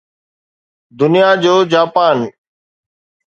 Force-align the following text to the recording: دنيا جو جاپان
دنيا 0.99 1.29
جو 1.43 1.55
جاپان 1.71 2.17